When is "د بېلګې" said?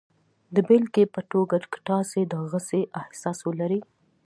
0.55-1.05